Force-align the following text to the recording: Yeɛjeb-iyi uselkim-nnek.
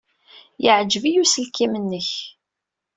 Yeɛjeb-iyi 0.63 1.19
uselkim-nnek. 1.23 2.09